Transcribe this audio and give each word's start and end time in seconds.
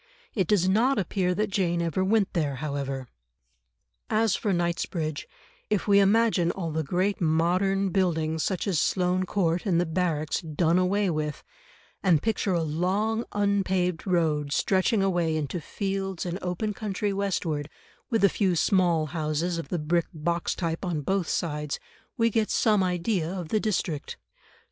It 0.33 0.47
does 0.47 0.67
not 0.67 0.97
appear 0.97 1.35
that 1.35 1.51
Jane 1.51 1.79
ever 1.79 2.03
went 2.03 2.33
there, 2.33 2.55
however. 2.55 3.07
As 4.09 4.35
for 4.35 4.51
Knightsbridge, 4.51 5.27
if 5.69 5.87
we 5.87 5.99
imagine 5.99 6.49
all 6.49 6.71
the 6.71 6.81
great 6.81 7.21
modern 7.21 7.89
buildings 7.89 8.41
such 8.41 8.65
as 8.67 8.79
Sloane 8.79 9.27
Court 9.27 9.63
and 9.67 9.79
the 9.79 9.85
Barracks 9.85 10.41
done 10.41 10.79
away 10.79 11.11
with, 11.11 11.43
and 12.01 12.19
picture 12.19 12.55
a 12.55 12.63
long 12.63 13.25
unpaved 13.33 14.07
road 14.07 14.51
stretching 14.53 15.03
away 15.03 15.37
into 15.37 15.61
fields 15.61 16.25
and 16.25 16.39
open 16.41 16.73
country 16.73 17.13
westward, 17.13 17.69
with 18.09 18.23
a 18.23 18.27
few 18.27 18.55
small 18.55 19.05
houses 19.05 19.59
of 19.59 19.69
the 19.69 19.77
brick 19.77 20.07
box 20.11 20.55
type 20.55 20.83
on 20.83 21.01
both 21.01 21.27
sides, 21.29 21.79
we 22.17 22.31
get 22.31 22.49
some 22.49 22.81
idea 22.81 23.31
of 23.31 23.49
the 23.49 23.59
district. 23.59 24.17